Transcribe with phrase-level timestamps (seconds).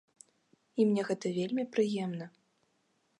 [0.79, 2.25] І мне гэта вельмі прыемна.